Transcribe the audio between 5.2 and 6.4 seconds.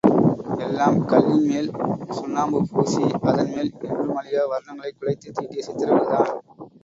தீட்டிய சித்திரங்கள் தான்.